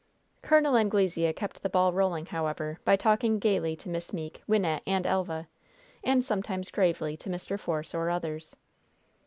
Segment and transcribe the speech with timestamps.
[0.41, 0.75] Col.
[0.75, 5.47] Anglesea kept the ball rolling, however, by talking gayly to Miss Meeke, Wynnette and Elva,
[6.03, 7.59] and sometimes gravely to Mr.
[7.59, 8.55] Force or others.